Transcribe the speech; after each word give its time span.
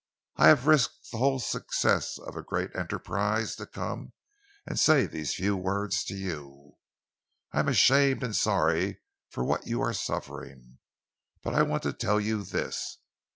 I 0.35 0.47
have 0.47 0.65
risked 0.65 1.11
the 1.11 1.19
whole 1.19 1.37
success 1.37 2.17
of 2.17 2.35
a 2.35 2.41
great 2.41 2.75
enterprise 2.75 3.55
to 3.57 3.67
come 3.67 4.13
and 4.65 4.79
say 4.79 5.05
these 5.05 5.35
few 5.35 5.55
words 5.55 6.03
to 6.05 6.15
you. 6.15 6.77
I 7.51 7.59
am 7.59 7.67
ashamed 7.67 8.23
and 8.23 8.35
sorry 8.35 9.03
for 9.29 9.43
what 9.45 9.67
you 9.67 9.79
are 9.83 9.93
suffering, 9.93 10.79
but 11.43 11.53
I 11.53 11.61
want 11.61 11.83
to 11.83 11.93
tell 11.93 12.19
you 12.19 12.41
this. 12.43 12.97